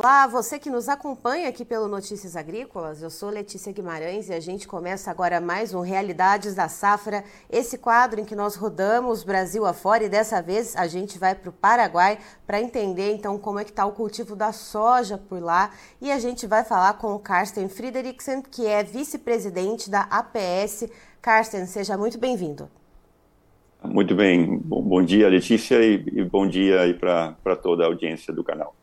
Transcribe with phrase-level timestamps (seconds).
[0.00, 4.38] Olá, você que nos acompanha aqui pelo Notícias Agrícolas, eu sou Letícia Guimarães e a
[4.38, 9.66] gente começa agora mais um Realidades da Safra, esse quadro em que nós rodamos Brasil
[9.66, 12.16] afora e dessa vez a gente vai para o Paraguai
[12.46, 16.20] para entender então como é que está o cultivo da soja por lá e a
[16.20, 20.88] gente vai falar com o Carsten Friedrichsen, que é vice-presidente da APS.
[21.20, 22.70] Carsten, seja muito bem-vindo.
[23.82, 28.32] Muito bem, bom, bom dia Letícia e, e bom dia aí para toda a audiência
[28.32, 28.76] do canal.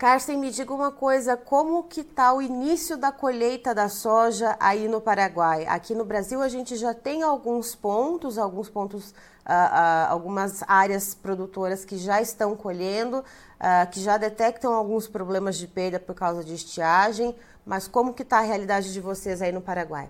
[0.00, 4.88] Carsten, me diga uma coisa, como que está o início da colheita da soja aí
[4.88, 5.66] no Paraguai?
[5.66, 11.14] Aqui no Brasil a gente já tem alguns pontos, alguns pontos, uh, uh, algumas áreas
[11.14, 16.42] produtoras que já estão colhendo, uh, que já detectam alguns problemas de perda por causa
[16.42, 20.08] de estiagem, mas como que está a realidade de vocês aí no Paraguai?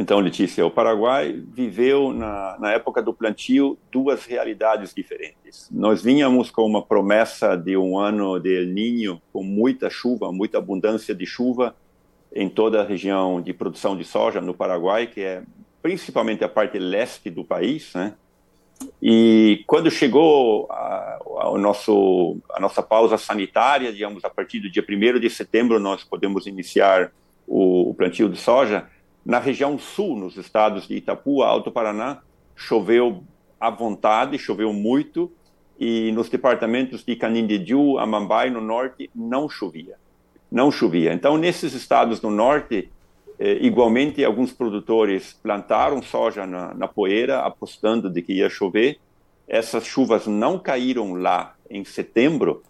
[0.00, 5.68] Então, Letícia, o Paraguai viveu na, na, época do plantio duas realidades diferentes.
[5.72, 10.58] Nós vínhamos com uma promessa de um ano de El Niño com muita chuva, muita
[10.58, 11.74] abundância de chuva
[12.32, 15.42] em toda a região de produção de soja no Paraguai, que é
[15.82, 18.14] principalmente a parte leste do país, né?
[19.02, 24.84] E quando chegou a, a, nosso, a nossa pausa sanitária, digamos, a partir do dia
[24.88, 27.10] 1 de setembro, nós podemos iniciar
[27.48, 28.86] o, o plantio de soja
[29.28, 32.22] na região sul, nos estados de Itapu, Alto Paraná,
[32.56, 33.22] choveu
[33.60, 35.30] à vontade, choveu muito,
[35.78, 39.96] e nos departamentos de Canindediu, Amambai, no norte, não chovia.
[40.50, 41.12] Não chovia.
[41.12, 42.90] Então, nesses estados do norte,
[43.38, 48.98] eh, igualmente, alguns produtores plantaram soja na, na poeira, apostando de que ia chover.
[49.46, 52.62] Essas chuvas não caíram lá em setembro,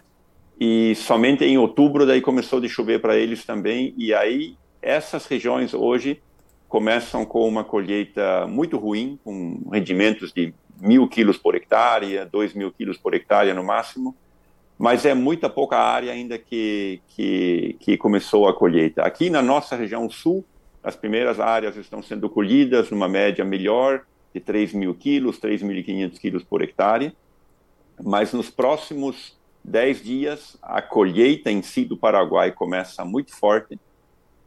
[0.59, 5.73] e somente em outubro daí começou de chover para eles também, e aí essas regiões
[5.73, 6.21] hoje
[6.69, 12.71] começam com uma colheita muito ruim, com rendimentos de mil quilos por hectare, dois mil
[12.71, 14.15] quilos por hectare no máximo,
[14.79, 19.03] mas é muita pouca área ainda que, que, que começou a colheita.
[19.03, 20.45] Aqui na nossa região sul,
[20.83, 26.45] as primeiras áreas estão sendo colhidas numa média melhor, de 3 mil quilos, 3.500 quilos
[26.45, 27.17] por hectare,
[28.01, 33.79] mas nos próximos 10 dias, a colheita em si do Paraguai começa muito forte,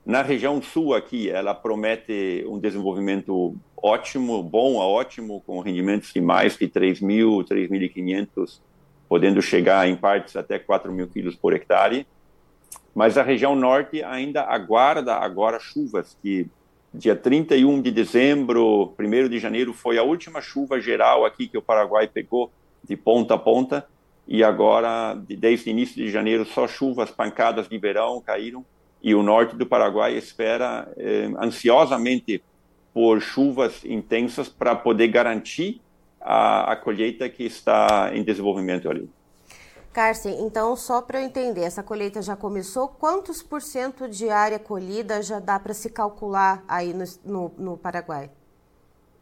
[0.05, 6.19] na região sul aqui, ela promete um desenvolvimento ótimo, bom a ótimo, com rendimentos de
[6.19, 8.59] mais de 3.000, 3.500,
[9.07, 12.07] podendo chegar em partes até 4.000 quilos por hectare.
[12.95, 16.47] Mas a região norte ainda aguarda agora chuvas, que
[16.93, 21.61] dia 31 de dezembro, 1 de janeiro foi a última chuva geral aqui que o
[21.61, 22.51] Paraguai pegou
[22.83, 23.87] de ponta a ponta,
[24.27, 28.65] e agora, desde o início de janeiro, só chuvas, pancadas de verão caíram,
[29.03, 32.43] e o norte do Paraguai espera eh, ansiosamente
[32.93, 35.81] por chuvas intensas para poder garantir
[36.19, 39.09] a, a, colheita que está em desenvolvimento ali.
[39.91, 44.59] Carsten, então só para eu entender, essa colheita já começou, quantos por cento de área
[44.59, 48.29] colhida já dá para se calcular aí no, no, no, Paraguai?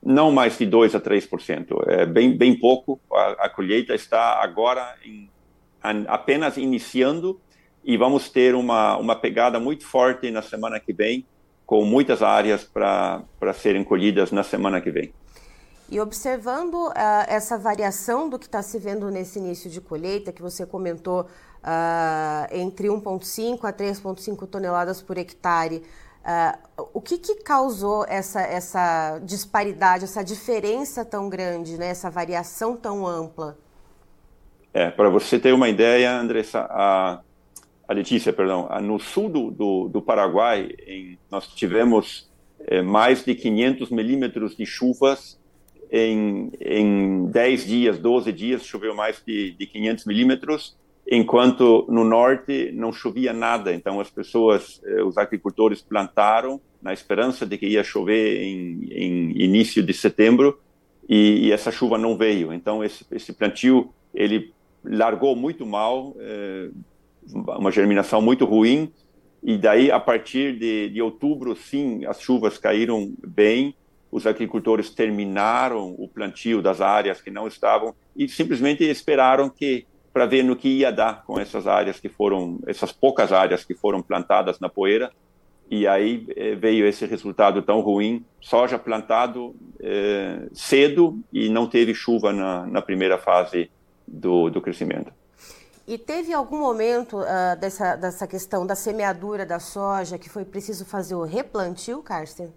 [0.04, 4.96] Não mais de 2 a 3%, é bem, bem pouco, a, a colheita está agora
[5.04, 5.30] em,
[6.08, 7.40] apenas iniciando
[7.90, 11.26] e vamos ter uma, uma pegada muito forte na semana que vem,
[11.66, 15.12] com muitas áreas para serem colhidas na semana que vem.
[15.90, 16.94] E observando uh,
[17.28, 22.48] essa variação do que está se vendo nesse início de colheita, que você comentou uh,
[22.52, 25.82] entre 1,5 a 3,5 toneladas por hectare,
[26.24, 32.78] uh, o que, que causou essa, essa disparidade, essa diferença tão grande, né, essa variação
[32.78, 33.58] tão ampla?
[34.72, 37.22] É, para você ter uma ideia, Andressa, a,
[37.90, 42.30] a Letícia, perdão, no sul do, do, do Paraguai, em, nós tivemos
[42.68, 45.40] é, mais de 500 milímetros de chuvas
[45.92, 50.78] em, em 10 dias, 12 dias, choveu mais de, de 500 milímetros,
[51.10, 53.74] enquanto no norte não chovia nada.
[53.74, 59.42] Então, as pessoas, eh, os agricultores plantaram na esperança de que ia chover em, em
[59.42, 60.60] início de setembro
[61.10, 62.54] e, e, essa chuva não veio.
[62.54, 64.54] Então, esse, esse plantio ele
[64.84, 66.70] largou muito mal, eh,
[67.34, 68.92] uma germinação muito ruim,
[69.42, 73.74] e daí, a partir de, de outubro, sim, as chuvas caíram bem,
[74.12, 80.26] os agricultores terminaram o plantio das áreas que não estavam e simplesmente esperaram que para
[80.26, 84.02] ver no que ia dar com essas áreas que foram essas poucas áreas que foram
[84.02, 85.12] plantadas na poeira.
[85.70, 91.94] E aí eh, veio esse resultado tão ruim soja plantado eh, cedo e não teve
[91.94, 93.70] chuva na, na primeira fase
[94.08, 95.14] do, do crescimento
[95.90, 100.86] e teve algum momento uh, dessa, dessa questão da semeadura da soja que foi preciso
[100.86, 102.54] fazer o replantio, Carsten?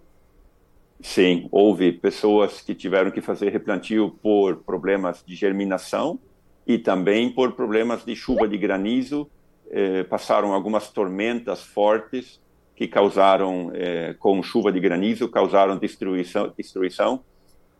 [1.01, 6.19] Sim, houve pessoas que tiveram que fazer replantio por problemas de germinação
[6.67, 9.27] e também por problemas de chuva de granizo
[9.71, 12.39] eh, passaram algumas tormentas fortes
[12.75, 17.23] que causaram, eh, com chuva de granizo, causaram destruição, destruição.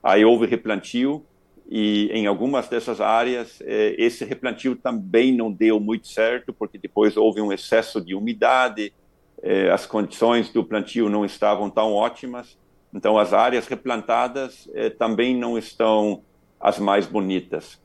[0.01, 1.23] Aí houve replantio
[1.75, 7.17] e em algumas dessas áreas eh, esse replantio também não deu muito certo, porque depois
[7.17, 8.93] houve um excesso de umidade,
[9.41, 12.55] eh, as condições do plantio não estavam tão ótimas,
[12.93, 16.21] então as áreas replantadas eh, também não estão
[16.59, 17.81] as mais bonitas.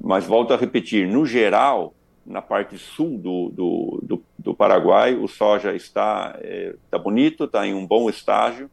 [0.00, 1.92] Mas volto a repetir, no geral,
[2.24, 7.66] na parte sul do, do, do, do Paraguai, o soja está, é, está bonito, está
[7.66, 8.70] em um bom estágio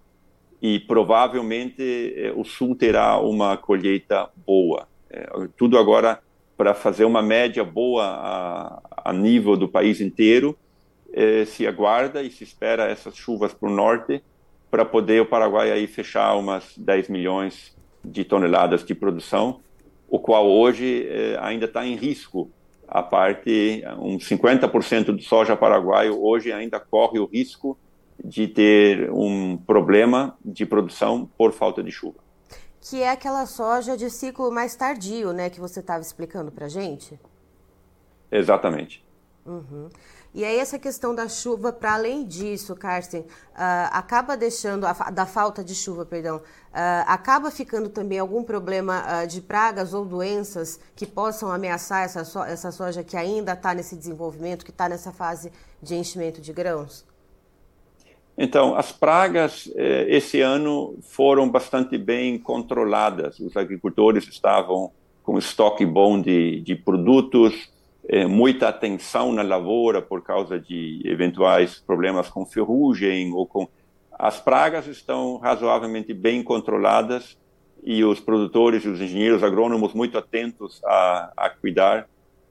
[0.63, 4.87] e provavelmente é, o sul terá uma colheita boa.
[5.09, 5.27] É,
[5.57, 6.21] tudo agora
[6.55, 10.57] para fazer uma média boa a, a nível do país inteiro,
[11.11, 14.23] é, se aguarda e se espera essas chuvas para o norte
[14.71, 19.59] para poder o Paraguai aí fechar umas 10 milhões de toneladas de produção,
[20.07, 22.49] o qual hoje é, ainda está em risco
[22.87, 27.77] a parte, uns 50% do soja paraguaio hoje ainda corre o risco
[28.23, 32.19] de ter um problema de produção por falta de chuva.
[32.79, 37.19] Que é aquela soja de ciclo mais tardio, né, que você estava explicando para gente?
[38.31, 39.03] Exatamente.
[39.45, 39.89] Uhum.
[40.33, 43.25] E aí essa questão da chuva, para além disso, Carsten, uh,
[43.91, 46.41] acaba deixando, a, da falta de chuva, perdão, uh,
[47.05, 52.41] acaba ficando também algum problema uh, de pragas ou doenças que possam ameaçar essa, so,
[52.43, 57.05] essa soja que ainda está nesse desenvolvimento, que está nessa fase de enchimento de grãos?
[58.37, 63.39] Então, as pragas eh, esse ano foram bastante bem controladas.
[63.39, 64.91] Os agricultores estavam
[65.21, 67.71] com estoque bom de, de produtos,
[68.07, 73.67] é, muita atenção na lavoura por causa de eventuais problemas com ferrugem ou com
[74.11, 77.37] as pragas estão razoavelmente bem controladas
[77.81, 82.07] e os produtores e os engenheiros agrônomos muito atentos a, a cuidar.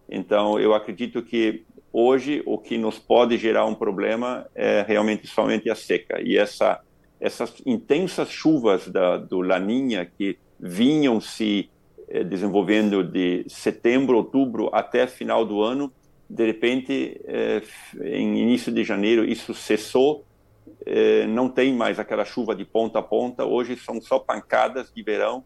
[0.08, 5.68] Então, eu acredito que hoje o que nos pode gerar um problema é realmente somente
[5.68, 6.80] a seca e essa
[7.20, 11.70] essas intensas chuvas da, do Laninha que vinham se
[12.08, 15.92] eh, desenvolvendo de setembro, outubro até final do ano.
[16.28, 17.62] De repente, eh,
[18.02, 20.24] em início de janeiro, isso cessou.
[20.84, 23.44] Eh, não tem mais aquela chuva de ponta a ponta.
[23.44, 25.44] Hoje são só pancadas de verão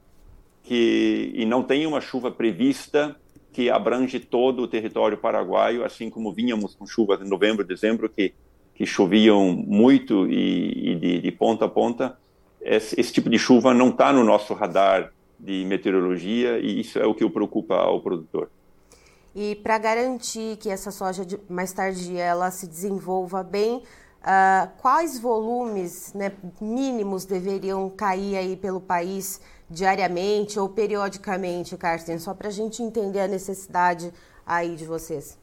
[0.62, 3.14] que e não tem uma chuva prevista
[3.56, 8.34] que abrange todo o território paraguaio, assim como vínhamos com chuvas em novembro, dezembro que
[8.74, 12.18] que choviam muito e, e de, de, ponta a ponta.
[12.60, 17.06] Esse, esse tipo de chuva não está no nosso radar de meteorologia e isso é
[17.06, 18.50] o que preocupa ao produtor.
[19.34, 26.12] E para garantir que essa soja mais tardia ela se desenvolva bem, uh, quais volumes
[26.12, 32.18] né, mínimos deveriam cair aí pelo país diariamente ou periodicamente, Carsten?
[32.18, 34.12] Só para a gente entender a necessidade
[34.46, 35.38] aí de vocês.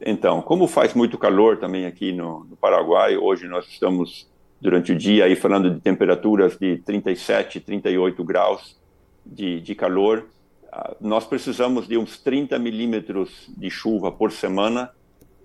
[0.00, 4.28] Então, como faz muito calor também aqui no, no Paraguai, hoje nós estamos
[4.60, 8.76] durante o dia aí falando de temperaturas de 37, 38 graus,
[9.24, 10.26] de, de calor,
[10.72, 14.90] ah, nós precisamos de uns 30 milímetros de chuva por semana,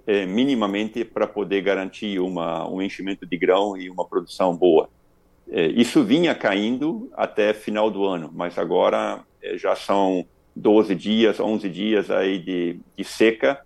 [0.06, 4.90] eh, minimamente, para poder garantir uma, um enchimento de grão e uma produção boa.
[5.54, 11.40] Eh, isso vinha caindo até final do ano, mas agora eh, já são 12 dias,
[11.40, 13.62] 11 dias aí de, de seca,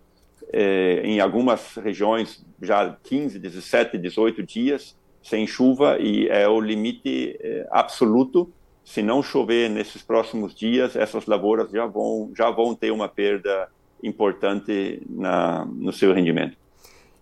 [1.04, 7.38] em algumas regiões já 15, 17, 18 dias sem chuva e é o limite
[7.70, 8.50] absoluto
[8.88, 13.68] se não chover nesses próximos dias, essas lavouras já vão, já vão ter uma perda
[14.02, 16.58] importante na, no seu rendimento.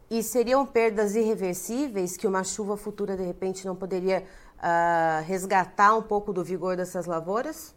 [0.07, 4.23] E seriam perdas irreversíveis que uma chuva futura, de repente, não poderia
[4.59, 7.75] uh, resgatar um pouco do vigor dessas lavouras?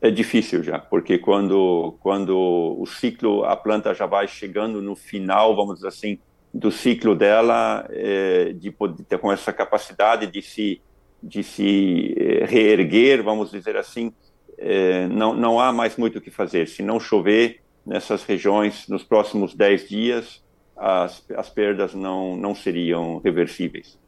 [0.00, 5.56] É difícil já, porque quando, quando o ciclo, a planta já vai chegando no final,
[5.56, 6.18] vamos dizer assim,
[6.52, 10.82] do ciclo dela, é, de poder com essa capacidade de se
[11.24, 14.12] de se eh, reerguer, vamos dizer assim,
[14.58, 16.68] eh, não, não há mais muito o que fazer.
[16.68, 20.44] Se não chover nessas regiões nos próximos 10 dias,
[20.76, 23.98] as, as perdas não, não seriam reversíveis.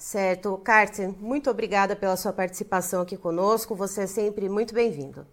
[0.00, 0.56] Certo.
[0.64, 3.74] Carter, muito obrigada pela sua participação aqui conosco.
[3.74, 5.26] Você é sempre muito bem-vindo.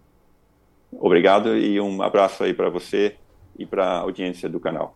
[0.92, 3.16] Obrigado e um abraço aí para você
[3.58, 4.94] e para a audiência do canal.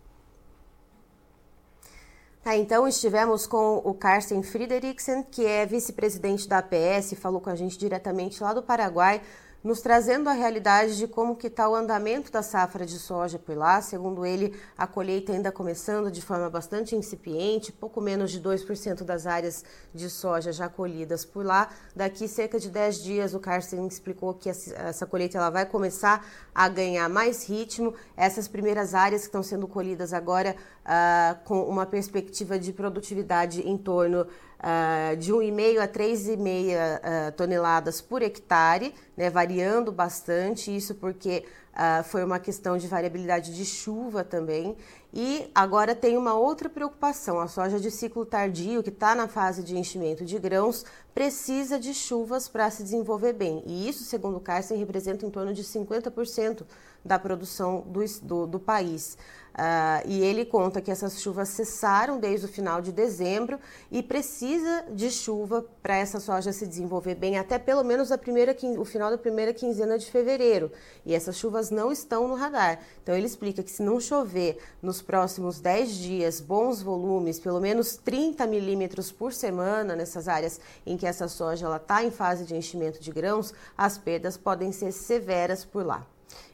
[2.44, 7.54] Tá, então estivemos com o Carsten Friedrichsen, que é vice-presidente da APS, falou com a
[7.54, 9.22] gente diretamente lá do Paraguai
[9.62, 13.56] nos trazendo a realidade de como que está o andamento da safra de soja por
[13.56, 13.80] lá.
[13.80, 19.26] Segundo ele, a colheita ainda começando de forma bastante incipiente, pouco menos de 2% das
[19.26, 19.64] áreas
[19.94, 21.68] de soja já colhidas por lá.
[21.94, 26.68] Daqui cerca de 10 dias, o Carsten explicou que essa colheita ela vai começar a
[26.68, 27.94] ganhar mais ritmo.
[28.16, 33.78] Essas primeiras áreas que estão sendo colhidas agora uh, com uma perspectiva de produtividade em
[33.78, 34.26] torno
[34.62, 42.04] uh, de 1,5 a 3,5 uh, toneladas por hectare, né, variando bastante, isso porque uh,
[42.04, 44.76] foi uma questão de variabilidade de chuva também.
[45.12, 49.62] E agora tem uma outra preocupação: a soja de ciclo tardio, que está na fase
[49.62, 53.62] de enchimento de grãos, precisa de chuvas para se desenvolver bem.
[53.66, 56.64] E isso, segundo o Carsten, representa em torno de 50%
[57.04, 59.16] da produção do, do, do país.
[59.52, 64.86] Uh, e ele conta que essas chuvas cessaram desde o final de dezembro e precisa
[64.90, 69.10] de chuva para essa soja se desenvolver bem até pelo menos a primeira, o final
[69.10, 70.72] da primeira quinzena de fevereiro.
[71.04, 72.80] E essas chuvas não estão no radar.
[73.02, 77.96] Então ele explica que se não chover nos próximos 10 dias bons volumes, pelo menos
[77.96, 83.00] 30 milímetros por semana nessas áreas em que essa soja está em fase de enchimento
[83.00, 86.06] de grãos, as perdas podem ser severas por lá.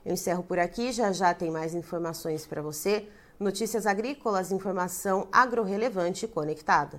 [0.06, 3.06] Eu encerro por aqui, já já tem mais informações para você.
[3.38, 6.98] Notícias agrícolas, informação agro-relevante e conectada.